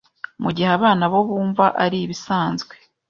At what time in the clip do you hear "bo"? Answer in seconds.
1.11-1.19